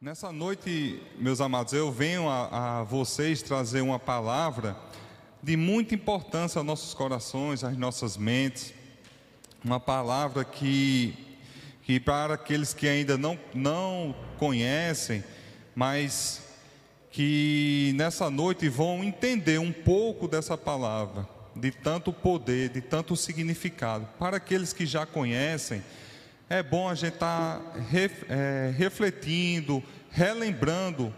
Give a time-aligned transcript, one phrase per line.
[0.00, 4.76] Nessa noite, meus amados, eu venho a, a, vocês trazer uma palavra
[5.42, 8.72] de muita importância aos nossos corações, às nossas mentes.
[9.64, 11.18] Uma palavra que,
[11.82, 15.24] que para aqueles que ainda não, não conhecem,
[15.74, 16.44] mas
[17.10, 24.06] que nessa noite vão entender um pouco dessa palavra, de tanto poder, de tanto significado.
[24.16, 25.82] Para aqueles que já conhecem,
[26.50, 27.72] é bom a gente estar tá
[28.28, 31.14] é, refletindo, relembrando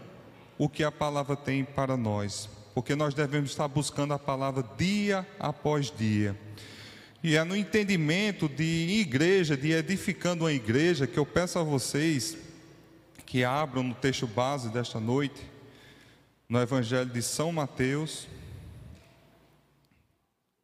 [0.57, 5.25] o que a palavra tem para nós, porque nós devemos estar buscando a palavra dia
[5.39, 6.37] após dia.
[7.23, 12.37] E é no entendimento de igreja, de edificando uma igreja, que eu peço a vocês
[13.25, 15.41] que abram no texto base desta noite,
[16.49, 18.27] no Evangelho de São Mateus,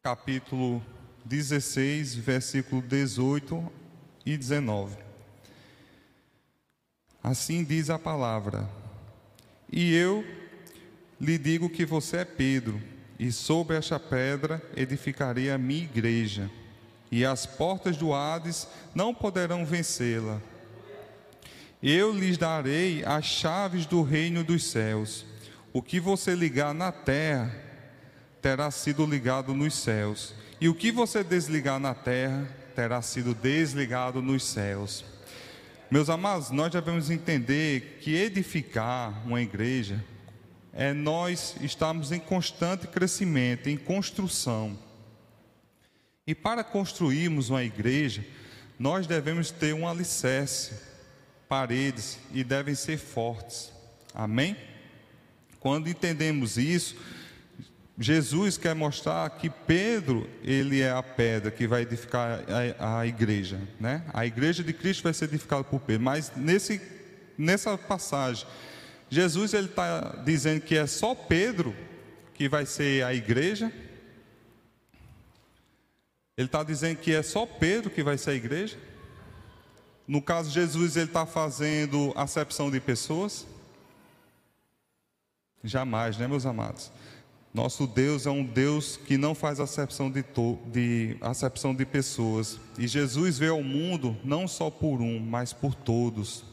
[0.02, 0.82] capítulo
[1.24, 3.87] 16, versículo 18
[4.28, 4.94] e 19.
[7.22, 8.68] Assim diz a palavra:
[9.72, 10.22] E eu
[11.18, 12.80] lhe digo que você é Pedro,
[13.18, 16.50] e sobre esta pedra edificarei a minha igreja,
[17.10, 20.42] e as portas do Hades não poderão vencê-la.
[21.82, 25.24] Eu lhes darei as chaves do reino dos céus.
[25.72, 27.54] O que você ligar na terra
[28.42, 32.46] terá sido ligado nos céus, e o que você desligar na terra
[32.78, 35.04] terá sido desligado nos céus.
[35.90, 40.04] Meus amados, nós devemos entender que edificar uma igreja
[40.72, 44.78] é nós estarmos em constante crescimento, em construção.
[46.24, 48.24] E para construirmos uma igreja,
[48.78, 50.74] nós devemos ter um alicerce,
[51.48, 53.72] paredes e devem ser fortes.
[54.14, 54.56] Amém?
[55.58, 56.94] Quando entendemos isso,
[58.00, 62.44] Jesus quer mostrar que Pedro, ele é a pedra que vai edificar
[62.78, 64.04] a, a, igreja, né?
[64.14, 66.04] A igreja de Cristo vai ser edificada por Pedro.
[66.04, 66.80] Mas nesse,
[67.36, 68.46] nessa passagem,
[69.10, 71.74] Jesus ele está dizendo que é só Pedro
[72.34, 73.72] que vai ser a igreja.
[76.36, 78.78] Ele está dizendo que é só Pedro que vai ser a igreja.
[80.06, 83.44] No caso, Jesus ele está fazendo acepção de pessoas.
[85.64, 86.92] Jamais, né, meus amados?
[87.52, 90.24] Nosso Deus é um Deus que não faz acepção de,
[90.66, 92.60] de, acepção de pessoas.
[92.78, 96.44] E Jesus veio ao mundo não só por um, mas por todos.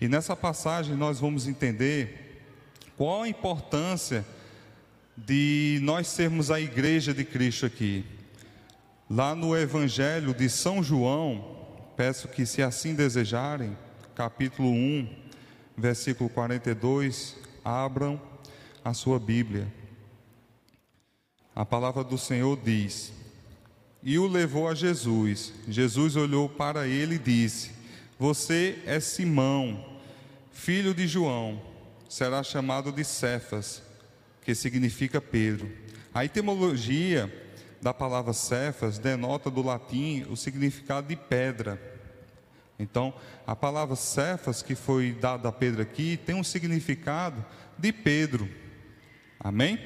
[0.00, 2.42] E nessa passagem nós vamos entender
[2.96, 4.24] qual a importância
[5.16, 8.04] de nós sermos a igreja de Cristo aqui.
[9.08, 11.56] Lá no Evangelho de São João,
[11.96, 13.76] peço que, se assim desejarem,
[14.14, 15.08] capítulo 1,
[15.76, 18.20] versículo 42, abram
[18.84, 19.81] a sua Bíblia.
[21.54, 23.12] A palavra do Senhor diz:
[24.02, 25.52] E o levou a Jesus.
[25.68, 27.72] Jesus olhou para ele e disse:
[28.18, 30.00] Você é Simão,
[30.50, 31.60] filho de João.
[32.08, 33.82] Será chamado de Cefas,
[34.42, 35.70] que significa Pedro.
[36.12, 37.32] A etimologia
[37.80, 41.80] da palavra Cefas denota do latim o significado de pedra.
[42.78, 43.14] Então,
[43.46, 47.44] a palavra Cefas, que foi dada a Pedro aqui, tem um significado
[47.78, 48.48] de Pedro.
[49.38, 49.78] Amém?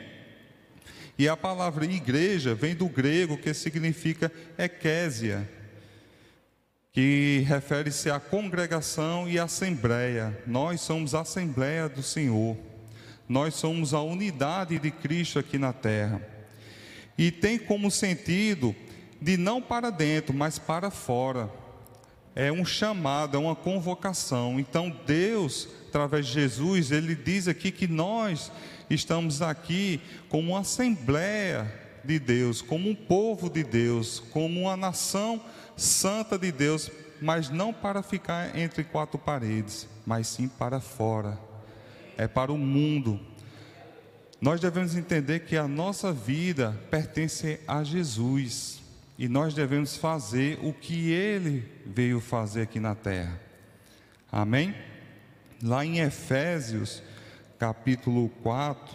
[1.18, 5.48] E a palavra igreja vem do grego que significa ekésia,
[6.92, 10.38] que refere-se à congregação e assembleia.
[10.46, 12.56] Nós somos a assembleia do Senhor.
[13.28, 16.20] Nós somos a unidade de Cristo aqui na terra.
[17.18, 18.74] E tem como sentido
[19.20, 21.50] de não para dentro, mas para fora.
[22.38, 24.60] É um chamado, é uma convocação.
[24.60, 28.52] Então Deus, através de Jesus, ele diz aqui que nós
[28.90, 31.72] estamos aqui como uma assembleia
[32.04, 35.42] de Deus, como um povo de Deus, como uma nação
[35.74, 36.90] santa de Deus,
[37.22, 41.38] mas não para ficar entre quatro paredes, mas sim para fora,
[42.18, 43.18] é para o mundo.
[44.38, 48.82] Nós devemos entender que a nossa vida pertence a Jesus
[49.18, 53.40] e nós devemos fazer o que ele veio fazer aqui na terra.
[54.30, 54.74] Amém?
[55.62, 57.02] Lá em Efésios
[57.58, 58.94] capítulo 4,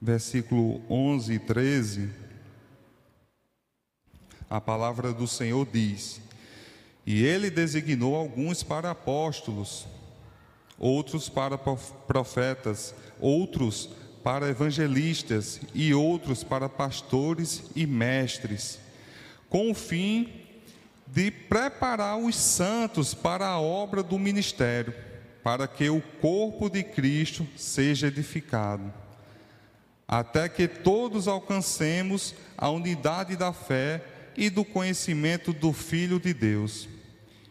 [0.00, 2.10] versículo 11 e 13,
[4.48, 6.20] a palavra do Senhor diz:
[7.04, 9.86] E ele designou alguns para apóstolos,
[10.78, 14.05] outros para profetas, outros para
[14.48, 18.80] evangelistas e outros para pastores e mestres,
[19.48, 20.42] com o fim
[21.06, 24.92] de preparar os santos para a obra do ministério
[25.44, 28.92] para que o corpo de Cristo seja edificado,
[30.08, 34.02] até que todos alcancemos a unidade da fé
[34.36, 36.88] e do conhecimento do Filho de Deus,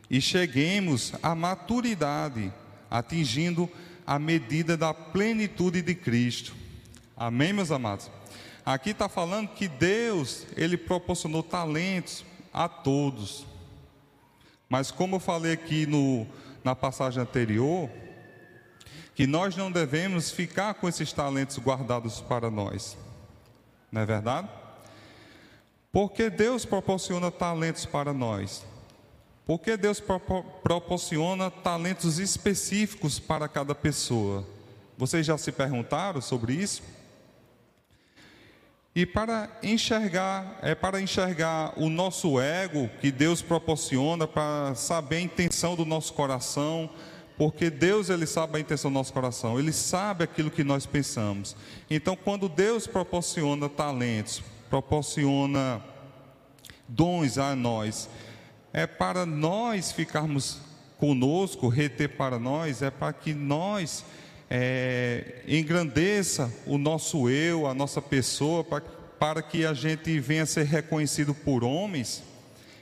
[0.10, 2.51] e cheguemos à maturidade,
[2.92, 3.72] atingindo
[4.06, 6.65] a medida da plenitude de Cristo.
[7.18, 8.12] Amém, meus amados?
[8.66, 13.46] Aqui está falando que Deus, Ele proporcionou talentos a todos.
[14.68, 16.28] Mas como eu falei aqui no,
[16.62, 17.90] na passagem anterior,
[19.14, 22.98] que nós não devemos ficar com esses talentos guardados para nós.
[23.90, 24.50] Não é verdade?
[25.90, 28.66] Porque Deus proporciona talentos para nós.
[29.46, 30.04] Porque Deus
[30.64, 34.46] proporciona talentos específicos para cada pessoa.
[34.98, 36.84] Vocês já se perguntaram sobre isso?
[38.96, 45.22] E para enxergar, é para enxergar o nosso ego que Deus proporciona para saber a
[45.22, 46.90] intenção do nosso coração,
[47.38, 51.58] porque Deus ele sabe a intenção do nosso coração, ele sabe aquilo que nós pensamos.
[51.90, 55.84] Então, quando Deus proporciona talentos, proporciona
[56.88, 58.10] dons a nós,
[58.72, 60.62] é para nós ficarmos
[60.98, 64.06] conosco, reter para nós, é para que nós
[64.50, 70.46] é, engrandeça o nosso eu, a nossa pessoa, para, para que a gente venha a
[70.46, 72.24] ser reconhecido por homens.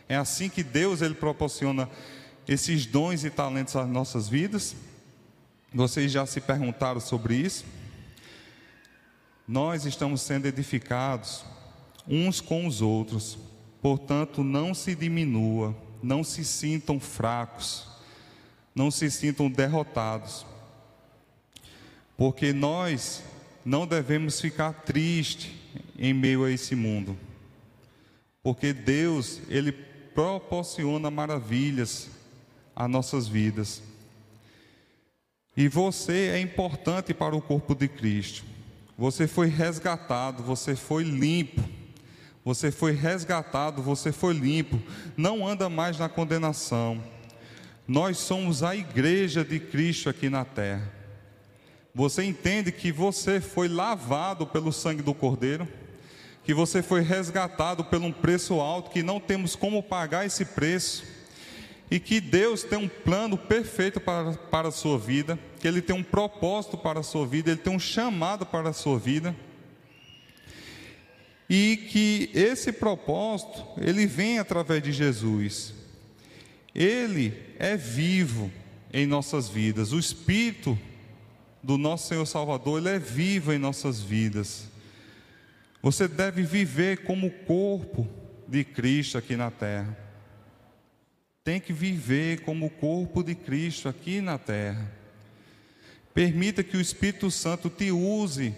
[0.07, 1.89] É assim que Deus ele proporciona
[2.47, 4.75] esses dons e talentos às nossas vidas.
[5.73, 7.65] Vocês já se perguntaram sobre isso?
[9.47, 11.43] Nós estamos sendo edificados
[12.07, 13.37] uns com os outros.
[13.81, 17.87] Portanto, não se diminua, não se sintam fracos,
[18.73, 20.45] não se sintam derrotados.
[22.17, 23.23] Porque nós
[23.65, 25.51] não devemos ficar tristes
[25.97, 27.17] em meio a esse mundo.
[28.41, 32.09] Porque Deus, Ele proporciona maravilhas
[32.75, 33.81] a nossas vidas.
[35.55, 38.43] E você é importante para o corpo de Cristo.
[38.97, 41.63] Você foi resgatado, você foi limpo.
[42.43, 44.81] Você foi resgatado, você foi limpo.
[45.15, 47.01] Não anda mais na condenação.
[47.87, 50.91] Nós somos a igreja de Cristo aqui na terra.
[51.95, 55.67] Você entende que você foi lavado pelo sangue do Cordeiro?
[56.43, 61.03] Que você foi resgatado por um preço alto, que não temos como pagar esse preço?
[61.91, 65.95] E que Deus tem um plano perfeito para, para a sua vida, que Ele tem
[65.95, 69.35] um propósito para a sua vida, Ele tem um chamado para a sua vida,
[71.47, 75.75] e que esse propósito, ele vem através de Jesus,
[76.73, 78.51] Ele é vivo
[78.91, 80.79] em nossas vidas, o Espírito
[81.63, 84.67] do nosso Senhor Salvador, Ele é vivo em nossas vidas,
[85.81, 88.07] você deve viver como corpo
[88.47, 90.03] de Cristo aqui na terra
[91.43, 94.89] tem que viver como corpo de Cristo aqui na terra.
[96.13, 98.55] Permita que o Espírito Santo te use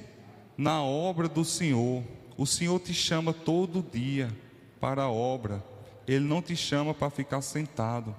[0.58, 2.04] na obra do Senhor.
[2.38, 4.30] O Senhor te chama todo dia
[4.80, 5.64] para a obra.
[6.08, 8.16] Ele não te chama para ficar sentado.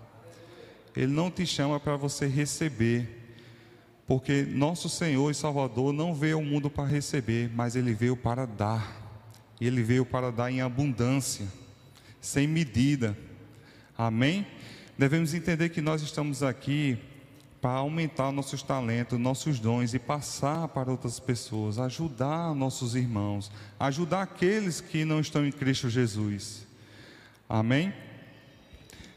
[0.97, 3.15] Ele não te chama para você receber.
[4.06, 8.47] Porque nosso Senhor e Salvador não veio ao mundo para receber, mas ele veio para
[8.47, 9.03] dar.
[9.61, 11.47] Ele veio para dar em abundância,
[12.20, 13.17] sem medida.
[13.99, 14.47] Amém?
[14.97, 16.99] Devemos entender que nós estamos aqui
[17.61, 23.50] para aumentar nossos talentos, nossos dons e passar para outras pessoas, ajudar nossos irmãos,
[23.81, 26.64] ajudar aqueles que não estão em Cristo Jesus.
[27.49, 27.93] Amém?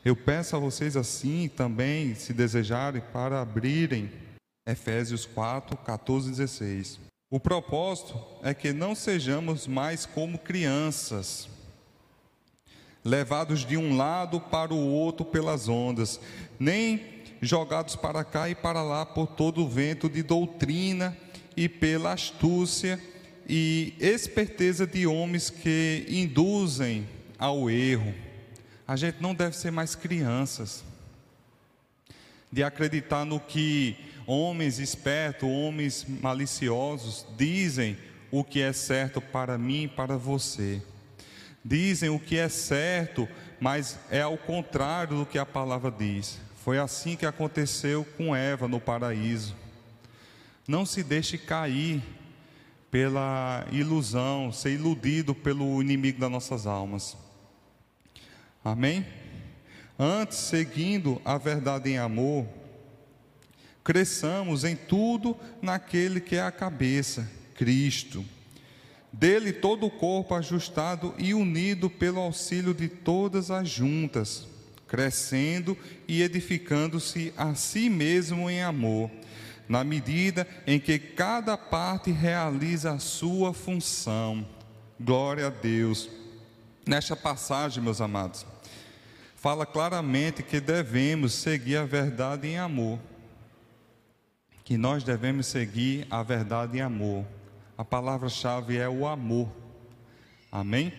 [0.04, 4.10] Eu peço a vocês assim também, se desejarem, para abrirem
[4.70, 7.00] Efésios 4, 14 e 16.
[7.32, 11.50] O propósito é que não sejamos mais como crianças
[13.04, 16.20] levados de um lado para o outro pelas ondas,
[16.60, 17.02] nem
[17.42, 21.18] jogados para cá e para lá por todo o vento de doutrina
[21.56, 23.00] e pela astúcia
[23.48, 27.08] e esperteza de homens que induzem
[27.38, 28.14] ao erro.
[28.88, 30.84] A gente não deve ser mais crianças,
[32.52, 33.96] de acreditar no que
[34.32, 37.98] homens espertos, homens maliciosos dizem
[38.30, 40.82] o que é certo para mim e para você
[41.64, 43.28] dizem o que é certo,
[43.60, 46.40] mas é ao contrário do que a palavra diz.
[46.64, 49.56] Foi assim que aconteceu com Eva no paraíso.
[50.68, 52.02] Não se deixe cair
[52.92, 57.18] pela ilusão, ser iludido pelo inimigo das nossas almas.
[58.64, 59.06] Amém?
[59.98, 62.48] Antes, seguindo a verdade em amor,
[63.84, 68.24] cresçamos em tudo naquele que é a cabeça, Cristo
[69.12, 74.48] dele todo o corpo ajustado e unido pelo auxílio de todas as juntas,
[74.88, 79.10] crescendo e edificando-se a si mesmo em amor,
[79.68, 84.48] na medida em que cada parte realiza a sua função.
[85.00, 86.10] Glória a Deus.
[86.86, 88.46] Nesta passagem, meus amados,
[89.36, 93.00] fala claramente que devemos seguir a verdade em amor.
[94.70, 97.26] Que nós devemos seguir a verdade em amor.
[97.76, 99.50] A palavra-chave é o amor.
[100.52, 100.94] Amém?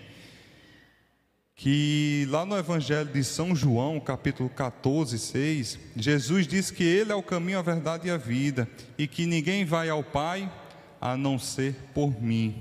[1.55, 7.15] Que lá no Evangelho de São João, capítulo 14, 6, Jesus diz que Ele é
[7.15, 10.53] o caminho, a verdade e a vida, e que ninguém vai ao Pai
[11.00, 12.61] a não ser por mim.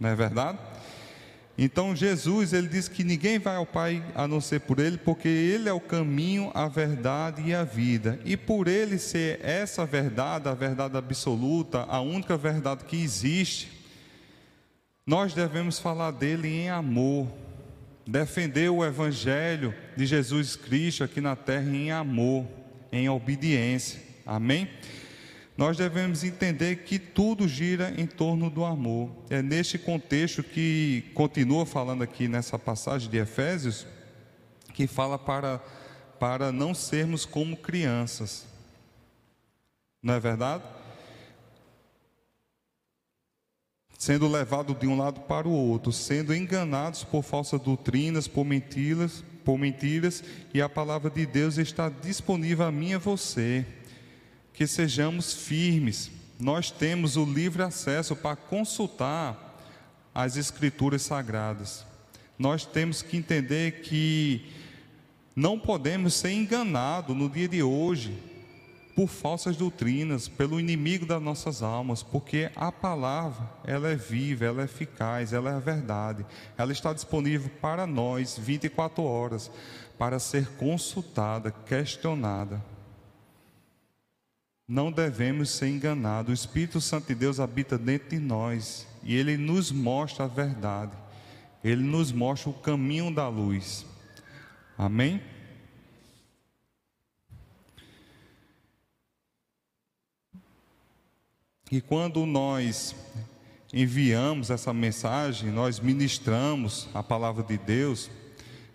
[0.00, 0.58] Não é verdade?
[1.60, 5.26] Então Jesus, ele diz que ninguém vai ao Pai a não ser por ele, porque
[5.26, 8.20] ele é o caminho, a verdade e a vida.
[8.24, 13.72] E por ele ser essa verdade, a verdade absoluta, a única verdade que existe,
[15.04, 17.26] nós devemos falar dele em amor,
[18.06, 22.46] defender o evangelho de Jesus Cristo aqui na terra em amor,
[22.92, 24.00] em obediência.
[24.24, 24.70] Amém?
[25.58, 29.10] Nós devemos entender que tudo gira em torno do amor.
[29.28, 33.84] É neste contexto que continua falando aqui nessa passagem de Efésios,
[34.72, 35.58] que fala para,
[36.20, 38.46] para não sermos como crianças.
[40.00, 40.62] Não é verdade?
[43.98, 49.24] Sendo levado de um lado para o outro, sendo enganados por falsas doutrinas, por mentiras,
[49.44, 50.22] por mentiras,
[50.54, 53.66] e a palavra de Deus está disponível a mim e a você
[54.58, 56.10] que sejamos firmes.
[56.36, 59.56] Nós temos o livre acesso para consultar
[60.12, 61.86] as Escrituras Sagradas.
[62.36, 64.50] Nós temos que entender que
[65.36, 68.12] não podemos ser enganados no dia de hoje
[68.96, 74.62] por falsas doutrinas, pelo inimigo das nossas almas, porque a palavra, ela é viva, ela
[74.62, 76.26] é eficaz, ela é a verdade.
[76.56, 79.52] Ela está disponível para nós 24 horas
[79.96, 82.60] para ser consultada, questionada
[84.68, 86.30] não devemos ser enganados.
[86.30, 90.92] O Espírito Santo de Deus habita dentro de nós e ele nos mostra a verdade.
[91.64, 93.86] Ele nos mostra o caminho da luz.
[94.76, 95.22] Amém?
[101.70, 102.94] E quando nós
[103.72, 108.10] enviamos essa mensagem, nós ministramos a palavra de Deus,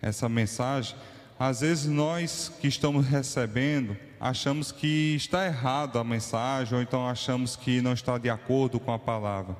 [0.00, 0.96] essa mensagem,
[1.38, 7.56] às vezes nós que estamos recebendo, achamos que está errado a mensagem, ou então achamos
[7.56, 9.54] que não está de acordo com a palavra.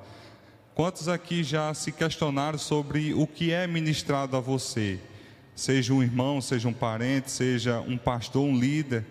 [0.75, 4.99] Quantos aqui já se questionaram sobre o que é ministrado a você?
[5.55, 9.05] Seja um irmão, seja um parente, seja um pastor, um líder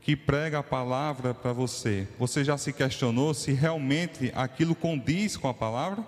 [0.00, 2.08] que prega a palavra para você.
[2.18, 6.04] Você já se questionou se realmente aquilo condiz com a palavra?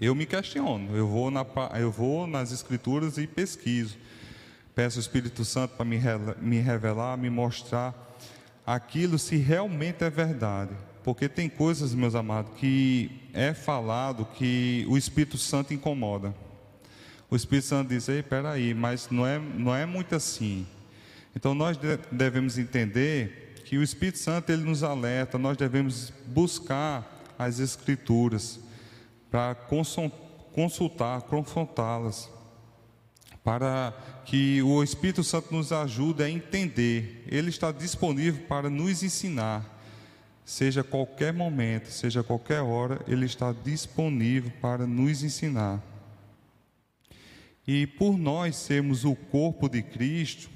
[0.00, 0.96] Eu me questiono.
[0.96, 1.46] Eu vou, na,
[1.78, 3.96] eu vou nas escrituras e pesquiso.
[4.78, 8.16] Peço ao Espírito Santo para me revelar, me mostrar
[8.64, 10.70] aquilo se realmente é verdade.
[11.02, 16.32] Porque tem coisas, meus amados, que é falado que o Espírito Santo incomoda.
[17.28, 20.64] O Espírito Santo diz: Ei, peraí, mas não é, não é muito assim.
[21.34, 21.76] Então nós
[22.12, 28.60] devemos entender que o Espírito Santo ele nos alerta, nós devemos buscar as Escrituras
[29.28, 32.37] para consultar, confrontá-las
[33.48, 33.94] para
[34.26, 37.24] que o Espírito Santo nos ajude a entender.
[37.26, 39.64] Ele está disponível para nos ensinar.
[40.44, 45.82] Seja qualquer momento, seja qualquer hora, ele está disponível para nos ensinar.
[47.66, 50.50] E por nós sermos o corpo de Cristo,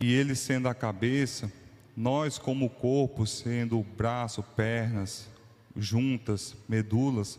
[0.00, 1.52] e ele sendo a cabeça,
[1.96, 5.28] nós como corpo, sendo o braço, pernas,
[5.76, 7.38] juntas, medulas,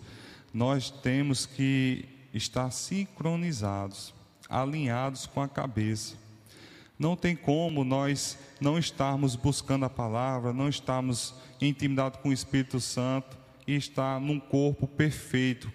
[0.54, 4.18] nós temos que estar sincronizados
[4.50, 6.16] alinhados com a cabeça.
[6.98, 12.80] Não tem como nós não estarmos buscando a palavra, não estarmos intimidados com o Espírito
[12.82, 15.72] Santo e estar num corpo perfeito,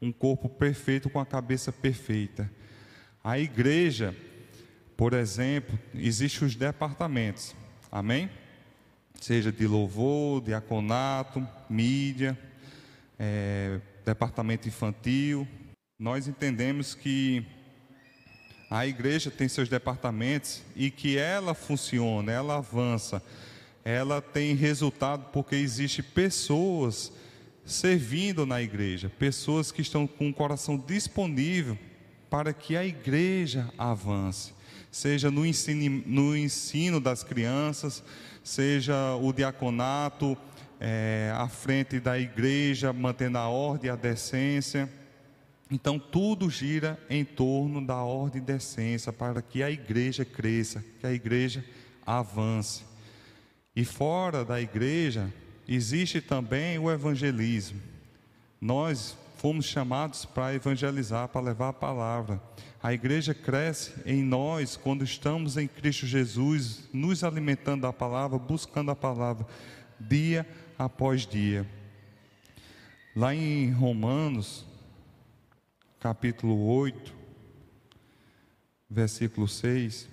[0.00, 2.50] um corpo perfeito com a cabeça perfeita.
[3.22, 4.16] A igreja,
[4.96, 7.54] por exemplo, existem os departamentos,
[7.90, 8.30] amém?
[9.20, 12.38] Seja de louvor, diaconato, mídia,
[13.18, 15.46] é, departamento infantil.
[15.98, 17.46] Nós entendemos que
[18.74, 23.22] a igreja tem seus departamentos e que ela funciona, ela avança,
[23.84, 27.12] ela tem resultado porque existe pessoas
[27.64, 31.78] servindo na igreja, pessoas que estão com o coração disponível
[32.28, 34.52] para que a igreja avance,
[34.90, 38.02] seja no ensino, no ensino das crianças,
[38.42, 40.36] seja o diaconato
[40.80, 44.90] é, à frente da igreja, mantendo a ordem e a decência
[45.70, 51.06] então tudo gira em torno da ordem e decência para que a igreja cresça, que
[51.06, 51.64] a igreja
[52.06, 52.84] avance.
[53.74, 55.32] E fora da igreja
[55.66, 57.80] existe também o evangelismo.
[58.60, 62.40] Nós fomos chamados para evangelizar, para levar a palavra.
[62.82, 68.90] A igreja cresce em nós quando estamos em Cristo Jesus, nos alimentando da palavra, buscando
[68.90, 69.46] a palavra
[69.98, 70.46] dia
[70.78, 71.66] após dia.
[73.16, 74.66] Lá em Romanos,
[76.04, 77.14] capítulo 8,
[78.90, 80.06] versículo 6,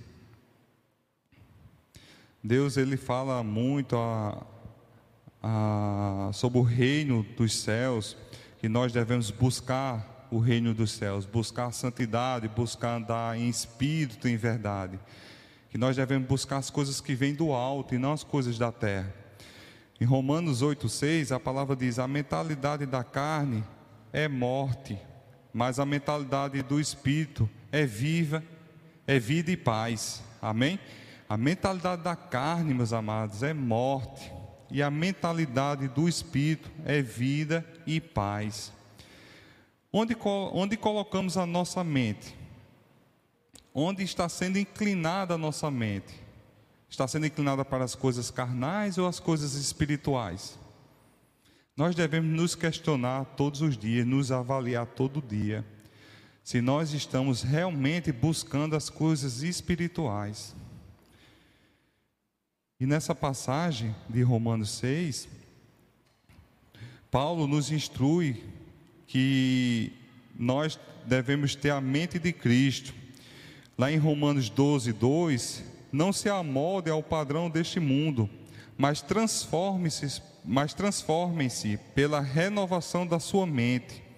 [2.42, 4.42] Deus ele fala muito a,
[5.44, 8.16] a, sobre o reino dos céus,
[8.58, 14.30] que nós devemos buscar o reino dos céus, buscar a santidade, buscar andar em espírito,
[14.30, 14.98] em verdade.
[15.70, 18.72] Que nós devemos buscar as coisas que vêm do alto e não as coisas da
[18.72, 19.14] terra.
[20.00, 23.62] Em Romanos 8,6, a palavra diz: a mentalidade da carne
[24.14, 24.98] é morte,
[25.54, 28.44] mas a mentalidade do espírito é viva,
[29.06, 30.24] é vida e paz.
[30.42, 30.80] Amém?
[31.28, 34.32] A mentalidade da carne, meus amados, é morte,
[34.70, 38.72] e a mentalidade do espírito é vida e paz.
[39.92, 40.16] Onde,
[40.54, 42.36] onde colocamos a nossa mente?
[43.74, 46.14] Onde está sendo inclinada a nossa mente?
[46.90, 50.58] Está sendo inclinada para as coisas carnais ou as coisas espirituais?
[51.76, 55.66] Nós devemos nos questionar todos os dias, nos avaliar todo dia,
[56.44, 60.56] se nós estamos realmente buscando as coisas espirituais.
[62.80, 65.30] E nessa passagem de Romanos 6,
[67.12, 68.44] Paulo nos instrui
[69.06, 69.94] que
[70.36, 72.94] nós devemos ter a mente de Cristo.
[73.78, 78.30] Lá em Romanos 12, 2, não se amolde ao padrão deste mundo,
[78.78, 84.12] mas transforme-se, mas transformem-se pela renovação da sua mente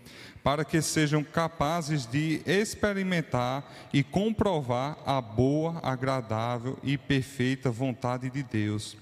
[0.43, 3.63] para que sejam capazes de experimentar
[3.93, 8.97] e comprovar a boa, agradável e perfeita vontade de Deus.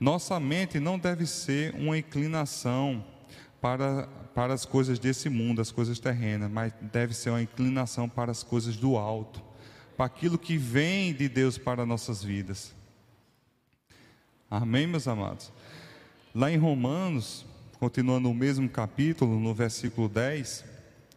[0.00, 3.04] Nossa mente não deve ser uma inclinação
[3.60, 8.32] para, para as coisas desse mundo, as coisas terrenas, mas deve ser uma inclinação para
[8.32, 9.40] as coisas do alto,
[9.96, 12.74] para aquilo que vem de Deus para nossas vidas.
[14.50, 15.52] Amém, meus amados?
[16.34, 17.46] Lá em Romanos,
[17.84, 20.64] Continuando no mesmo capítulo, no versículo 10,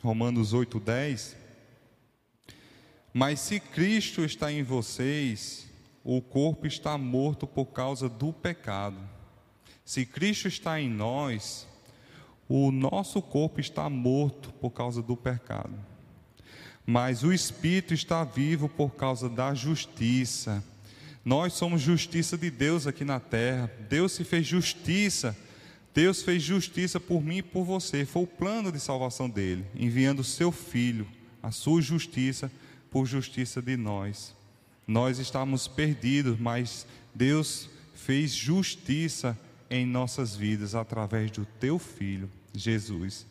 [0.04, 1.38] Romanos 8, 10.
[3.14, 5.66] Mas se Cristo está em vocês,
[6.04, 9.00] o corpo está morto por causa do pecado.
[9.86, 11.66] Se Cristo está em nós,
[12.50, 15.74] o nosso corpo está morto por causa do pecado.
[16.86, 20.62] Mas o espírito está vivo por causa da justiça.
[21.28, 23.70] Nós somos justiça de Deus aqui na terra.
[23.90, 25.36] Deus se fez justiça
[25.98, 28.06] Deus fez justiça por mim e por você.
[28.06, 31.08] Foi o plano de salvação dele, enviando o seu filho,
[31.42, 32.52] a sua justiça,
[32.92, 34.36] por justiça de nós.
[34.86, 36.86] Nós estávamos perdidos, mas
[37.16, 39.36] Deus fez justiça
[39.72, 43.26] em nossas vidas através do teu filho, Jesus.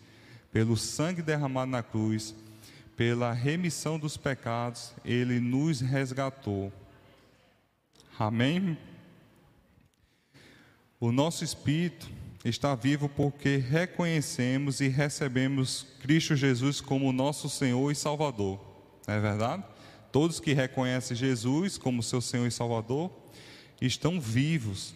[0.53, 2.35] Pelo sangue derramado na cruz,
[2.97, 6.73] pela remissão dos pecados, ele nos resgatou.
[8.19, 8.79] Amém?
[10.99, 12.09] O nosso espírito
[12.43, 18.59] está vivo porque reconhecemos e recebemos Cristo Jesus como nosso Senhor e Salvador.
[19.07, 19.65] Não é verdade?
[20.11, 23.11] Todos que reconhecem Jesus como seu Senhor e Salvador
[23.83, 24.95] estão vivos.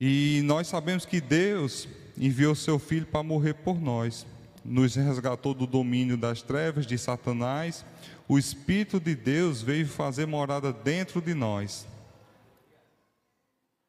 [0.00, 4.24] E nós sabemos que Deus enviou seu Filho para morrer por nós,
[4.64, 7.84] nos resgatou do domínio das trevas, de Satanás.
[8.28, 11.86] O Espírito de Deus veio fazer morada dentro de nós.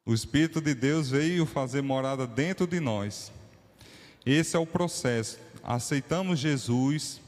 [0.04, 3.32] O Espírito de Deus veio fazer morada dentro de nós.
[4.24, 5.38] Esse é o processo.
[5.62, 7.20] Aceitamos Jesus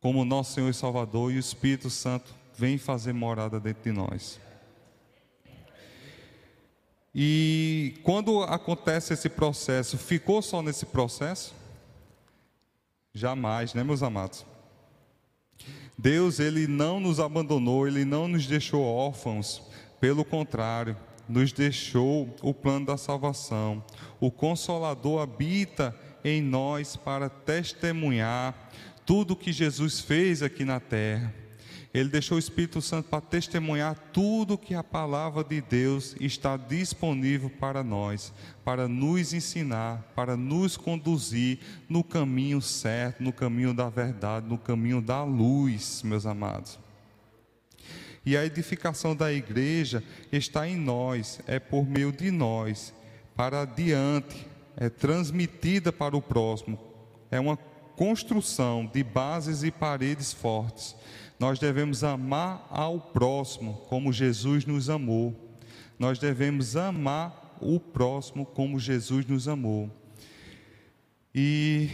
[0.00, 4.40] como nosso Senhor e Salvador e o Espírito Santo vem fazer morada dentro de nós.
[7.14, 11.54] E quando acontece esse processo, ficou só nesse processo?
[13.14, 14.44] Jamais, né, meus amados?
[16.02, 19.62] Deus, ele não nos abandonou, ele não nos deixou órfãos,
[20.00, 20.96] pelo contrário,
[21.28, 23.84] nos deixou o plano da salvação.
[24.18, 28.68] O Consolador habita em nós para testemunhar
[29.06, 31.32] tudo o que Jesus fez aqui na terra.
[31.94, 37.50] Ele deixou o Espírito Santo para testemunhar tudo que a palavra de Deus está disponível
[37.50, 38.32] para nós,
[38.64, 45.02] para nos ensinar, para nos conduzir no caminho certo, no caminho da verdade, no caminho
[45.02, 46.78] da luz, meus amados.
[48.24, 52.94] E a edificação da igreja está em nós, é por meio de nós,
[53.36, 56.78] para adiante, é transmitida para o próximo.
[57.30, 57.56] É uma
[57.96, 60.96] construção de bases e paredes fortes.
[61.42, 65.34] Nós devemos amar ao próximo como Jesus nos amou.
[65.98, 69.90] Nós devemos amar o próximo como Jesus nos amou.
[71.34, 71.90] E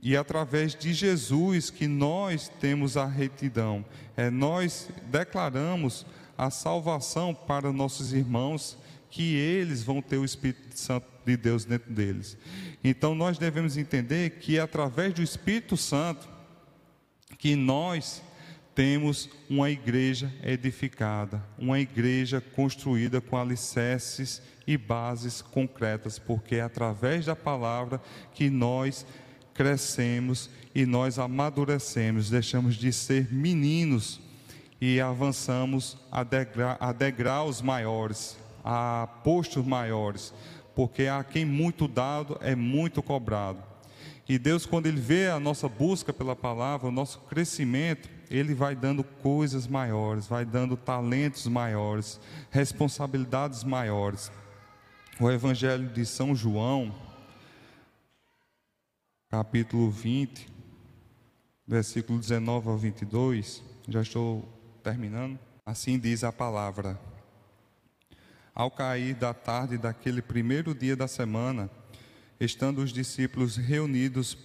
[0.00, 3.84] e através de Jesus que nós temos a retidão.
[4.16, 6.06] É, nós declaramos
[6.38, 8.78] a salvação para nossos irmãos,
[9.10, 12.38] que eles vão ter o Espírito Santo de Deus dentro deles.
[12.84, 16.35] Então nós devemos entender que através do Espírito Santo
[17.38, 18.22] que nós
[18.74, 27.24] temos uma igreja edificada, uma igreja construída com alicerces e bases concretas, porque é através
[27.24, 28.00] da palavra
[28.34, 29.06] que nós
[29.54, 34.20] crescemos e nós amadurecemos, deixamos de ser meninos
[34.78, 40.34] e avançamos a, degra a degraus maiores, a postos maiores,
[40.74, 43.75] porque a quem muito dado é muito cobrado.
[44.28, 48.74] E Deus, quando Ele vê a nossa busca pela palavra, o nosso crescimento, Ele vai
[48.74, 52.18] dando coisas maiores, vai dando talentos maiores,
[52.50, 54.32] responsabilidades maiores.
[55.20, 56.92] O Evangelho de São João,
[59.30, 60.48] capítulo 20,
[61.66, 64.46] versículo 19 ao 22, já estou
[64.82, 65.38] terminando.
[65.64, 66.98] Assim diz a palavra:
[68.52, 71.70] Ao cair da tarde daquele primeiro dia da semana,
[72.40, 74.36] estando os discípulos reunidos,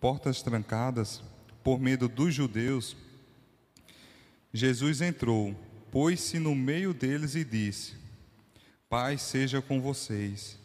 [0.00, 1.22] portas trancadas,
[1.62, 2.96] por medo dos judeus,
[4.52, 5.54] Jesus entrou,
[5.90, 7.94] pôs-se no meio deles e disse:
[8.88, 10.58] Paz seja com vocês.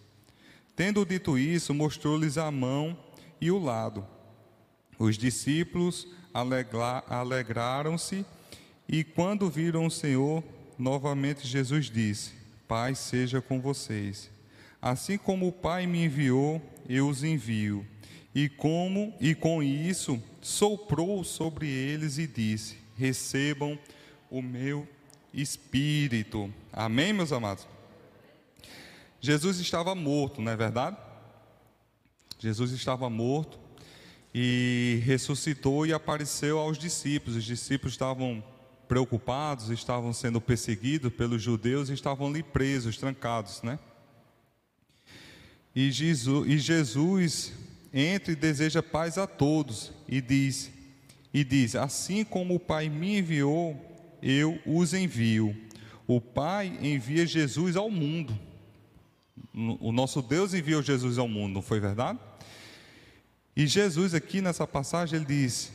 [0.75, 2.97] Tendo dito isso, mostrou-lhes a mão
[3.39, 4.06] e o lado.
[4.99, 6.08] Os discípulos
[7.10, 8.25] alegraram-se
[8.88, 10.43] e, quando viram o Senhor,
[10.77, 12.32] novamente Jesus disse:
[12.67, 14.30] Pai seja com vocês.
[14.88, 17.86] Assim como o Pai me enviou, eu os envio.
[18.34, 23.78] E como e com isso soprou sobre eles e disse: Recebam
[24.32, 24.88] o meu
[25.34, 26.50] espírito.
[26.71, 27.67] Amém, meus amados.
[29.19, 30.95] Jesus estava morto, não é verdade?
[32.39, 33.60] Jesus estava morto
[34.34, 37.36] e ressuscitou e apareceu aos discípulos.
[37.36, 38.41] Os discípulos estavam
[38.88, 43.78] preocupados, estavam sendo perseguidos pelos judeus e estavam ali presos, trancados, né?
[45.80, 47.54] E Jesus, e Jesus
[47.94, 50.72] entra e deseja paz a todos e diz
[51.32, 53.80] e diz: Assim como o Pai me enviou,
[54.20, 55.56] eu os envio.
[56.08, 58.36] O Pai envia Jesus ao mundo.
[59.80, 62.18] O nosso Deus enviou Jesus ao mundo, não foi verdade?
[63.56, 65.72] E Jesus, aqui nessa passagem, ele diz: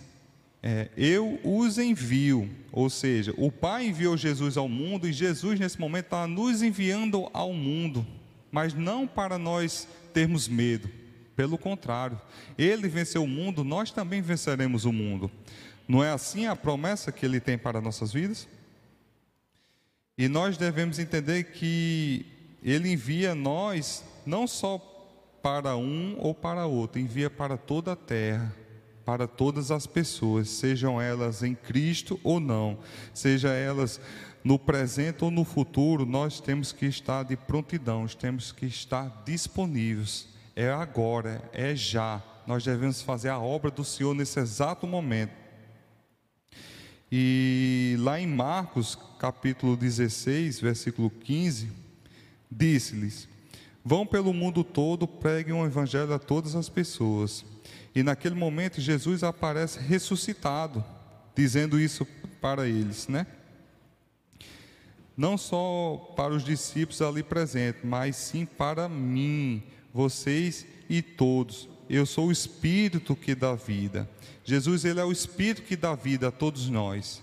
[0.60, 2.50] é, Eu os envio.
[2.72, 7.30] Ou seja, o Pai enviou Jesus ao mundo e Jesus, nesse momento, está nos enviando
[7.32, 8.04] ao mundo,
[8.52, 10.88] mas não para nós termos medo.
[11.34, 12.20] Pelo contrário,
[12.58, 15.30] ele venceu o mundo, nós também venceremos o mundo.
[15.88, 18.46] Não é assim a promessa que ele tem para nossas vidas?
[20.16, 22.26] E nós devemos entender que
[22.62, 24.78] ele envia nós não só
[25.42, 28.54] para um ou para outro, envia para toda a terra,
[29.04, 32.78] para todas as pessoas, sejam elas em Cristo ou não,
[33.12, 34.00] seja elas
[34.44, 40.28] no presente ou no futuro, nós temos que estar de prontidão, temos que estar disponíveis.
[40.54, 42.22] É agora, é já.
[42.46, 45.32] Nós devemos fazer a obra do Senhor nesse exato momento.
[47.10, 51.70] E lá em Marcos, capítulo 16, versículo 15,
[52.50, 53.28] disse-lhes:
[53.84, 57.44] Vão pelo mundo todo, preguem o evangelho a todas as pessoas.
[57.94, 60.82] E naquele momento Jesus aparece ressuscitado,
[61.36, 62.06] dizendo isso
[62.40, 63.26] para eles, né?
[65.16, 71.68] Não só para os discípulos ali presentes, mas sim para mim, vocês e todos.
[71.88, 74.08] Eu sou o espírito que dá vida.
[74.44, 77.22] Jesus ele é o espírito que dá vida a todos nós.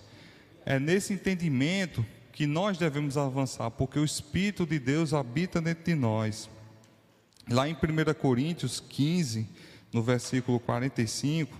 [0.65, 2.05] É nesse entendimento
[2.39, 6.49] que nós devemos avançar, porque o Espírito de Deus habita dentro de nós.
[7.49, 9.45] Lá em 1 Coríntios 15,
[9.91, 11.53] no versículo 45,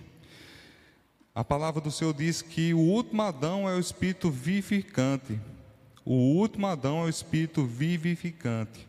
[1.34, 5.38] a palavra do Senhor diz que o último Adão é o Espírito vivificante.
[6.04, 8.88] O último Adão é o Espírito vivificante.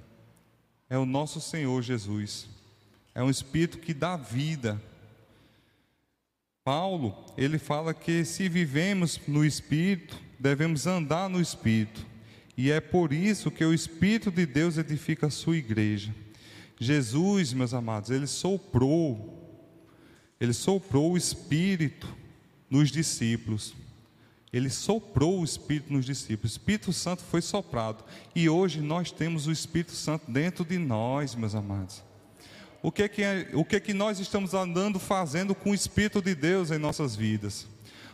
[0.89, 2.47] É o nosso Senhor Jesus.
[3.13, 4.81] É um Espírito que dá vida.
[6.63, 12.05] Paulo, ele fala que se vivemos no Espírito, devemos andar no Espírito.
[12.55, 16.13] E é por isso que o Espírito de Deus edifica a sua igreja.
[16.79, 19.37] Jesus, meus amados, ele soprou,
[20.39, 22.07] ele soprou o Espírito
[22.69, 23.73] nos discípulos.
[24.53, 26.51] Ele soprou o Espírito nos discípulos.
[26.51, 28.03] O Espírito Santo foi soprado.
[28.35, 32.03] E hoje nós temos o Espírito Santo dentro de nós, meus amados.
[32.83, 35.75] O que é que, é, o que, é que nós estamos andando fazendo com o
[35.75, 37.67] Espírito de Deus em nossas vidas?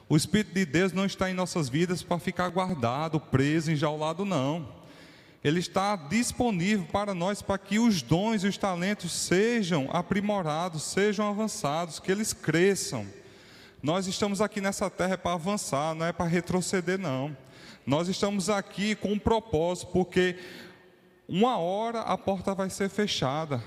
[0.10, 4.78] O Espírito de Deus não está em nossas vidas para ficar guardado, preso, enjaulado, não.
[5.44, 11.30] Ele está disponível para nós para que os dons e os talentos sejam aprimorados, sejam
[11.30, 13.06] avançados, que eles cresçam.
[13.82, 17.36] Nós estamos aqui nessa terra para avançar, não é para retroceder, não.
[17.86, 20.38] Nós estamos aqui com um propósito, porque
[21.28, 23.64] uma hora a porta vai ser fechada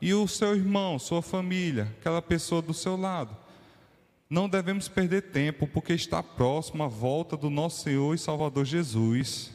[0.00, 3.36] e o seu irmão, sua família, aquela pessoa do seu lado.
[4.28, 9.50] Não devemos perder tempo, porque está próximo a volta do nosso Senhor e Salvador Jesus.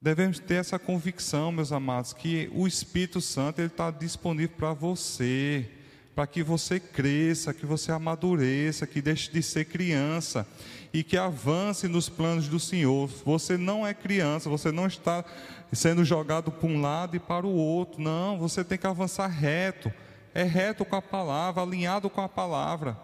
[0.00, 5.68] Devemos ter essa convicção, meus amados, que o Espírito Santo ele está disponível para você,
[6.14, 10.46] para que você cresça, que você amadureça, que deixe de ser criança
[10.92, 13.08] e que avance nos planos do Senhor.
[13.24, 15.24] Você não é criança, você não está
[15.72, 18.02] sendo jogado para um lado e para o outro.
[18.02, 19.92] Não, você tem que avançar reto.
[20.34, 22.96] É reto com a palavra, alinhado com a palavra.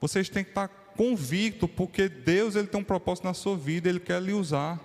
[0.00, 4.00] Vocês têm que estar convicto, porque Deus ele tem um propósito na sua vida, ele
[4.00, 4.80] quer lhe usar.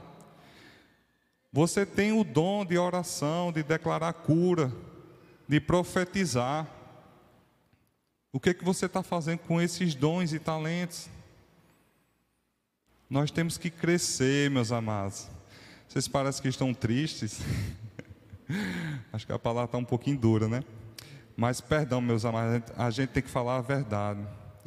[1.51, 4.71] Você tem o dom de oração, de declarar cura,
[5.47, 6.67] de profetizar.
[8.37, 11.09] O que, que você está fazendo com esses dons e talentos?
[13.09, 15.27] Nós temos que crescer, meus amados.
[15.89, 17.39] Vocês parecem que estão tristes.
[19.11, 20.63] Acho que a palavra está um pouquinho dura, né?
[21.35, 24.19] Mas perdão, meus amados, a gente tem que falar a verdade.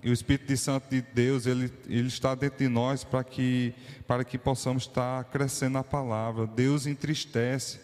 [0.03, 3.73] E o Espírito Santo de Deus, ele, ele está dentro de nós para que,
[4.05, 6.45] para que possamos estar crescendo na palavra.
[6.45, 7.79] Deus entristece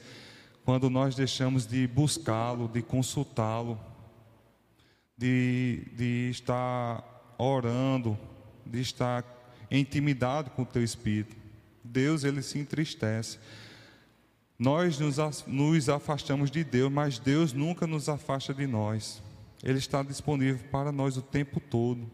[0.64, 3.78] quando nós deixamos de buscá-lo, de consultá-lo,
[5.16, 8.18] de, de estar orando,
[8.64, 9.24] de estar
[9.70, 11.36] em intimidade com o teu Espírito.
[11.82, 13.38] Deus, ele se entristece.
[14.58, 19.22] Nós nos, nos afastamos de Deus, mas Deus nunca nos afasta de nós.
[19.62, 22.10] Ele está disponível para nós o tempo todo.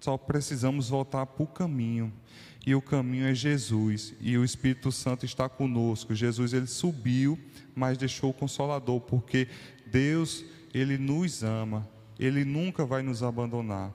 [0.00, 2.12] Só precisamos voltar para o caminho.
[2.66, 4.14] E o caminho é Jesus.
[4.20, 6.14] E o Espírito Santo está conosco.
[6.14, 7.38] Jesus ele subiu,
[7.74, 9.48] mas deixou o consolador, porque
[9.86, 11.88] Deus, ele nos ama.
[12.18, 13.92] Ele nunca vai nos abandonar.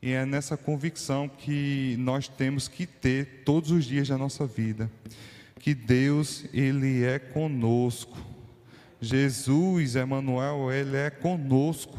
[0.00, 4.90] E é nessa convicção que nós temos que ter todos os dias da nossa vida,
[5.58, 8.16] que Deus ele é conosco.
[9.00, 11.98] Jesus, Emmanuel, ele é conosco.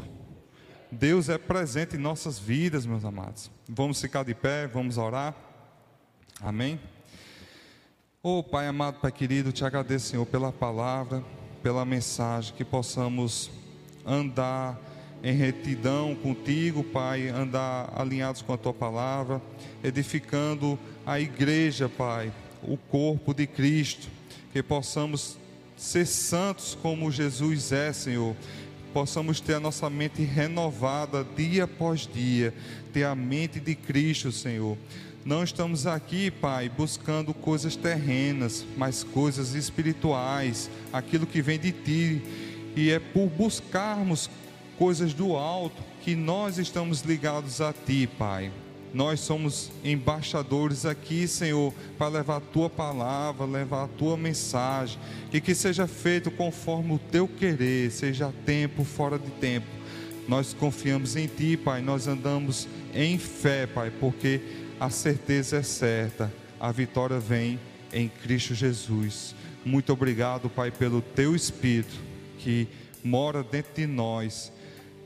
[0.90, 3.50] Deus é presente em nossas vidas, meus amados.
[3.68, 5.34] Vamos ficar de pé, vamos orar.
[6.40, 6.80] Amém.
[8.22, 11.24] Oh, Pai amado, Pai querido, te agradeço, Senhor, pela palavra,
[11.62, 13.50] pela mensagem, que possamos
[14.04, 14.78] andar
[15.22, 19.40] em retidão contigo, Pai, andar alinhados com a tua palavra,
[19.84, 24.08] edificando a igreja, Pai, o corpo de Cristo,
[24.52, 25.38] que possamos
[25.76, 28.34] ser santos como Jesus é, Senhor.
[28.92, 32.52] Possamos ter a nossa mente renovada dia após dia,
[32.92, 34.76] ter a mente de Cristo, Senhor.
[35.24, 42.22] Não estamos aqui, Pai, buscando coisas terrenas, mas coisas espirituais, aquilo que vem de Ti.
[42.74, 44.30] E é por buscarmos
[44.80, 48.50] coisas do alto, que nós estamos ligados a Ti, Pai.
[48.94, 54.98] Nós somos embaixadores aqui, Senhor, para levar a Tua palavra, levar a Tua mensagem,
[55.30, 59.66] e que seja feito conforme o Teu querer, seja tempo, fora de tempo.
[60.26, 64.40] Nós confiamos em Ti, Pai, nós andamos em fé, Pai, porque
[64.80, 67.60] a certeza é certa, a vitória vem
[67.92, 69.34] em Cristo Jesus.
[69.62, 72.66] Muito obrigado, Pai, pelo Teu Espírito que
[73.04, 74.50] mora dentro de nós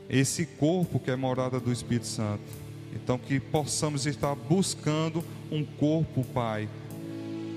[0.09, 2.43] esse corpo que é morada do Espírito Santo.
[2.93, 6.69] Então que possamos estar buscando um corpo, Pai,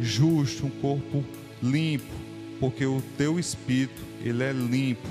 [0.00, 1.24] justo, um corpo
[1.62, 2.12] limpo,
[2.58, 5.06] porque o teu espírito, ele é limpo,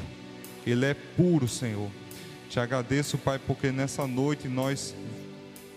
[0.65, 1.89] ele é puro, Senhor.
[2.49, 4.93] Te agradeço, Pai, porque nessa noite nós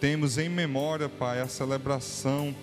[0.00, 2.54] temos em memória, Pai, a celebração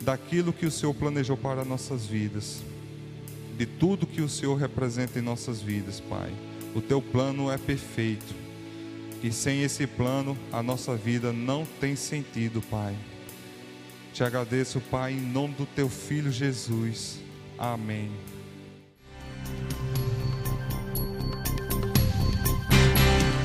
[0.00, 2.62] daquilo que o Senhor planejou para nossas vidas,
[3.56, 6.32] de tudo que o Senhor representa em nossas vidas, Pai.
[6.74, 8.34] O teu plano é perfeito.
[9.22, 12.94] E sem esse plano, a nossa vida não tem sentido, Pai.
[14.12, 17.20] Te agradeço, Pai, em nome do teu filho Jesus.
[17.58, 18.10] Amém.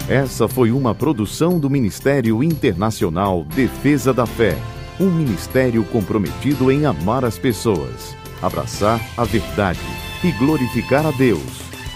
[0.09, 4.57] Essa foi uma produção do Ministério Internacional Defesa da Fé,
[4.99, 9.81] um ministério comprometido em amar as pessoas, abraçar a verdade
[10.23, 11.66] e glorificar a Deus.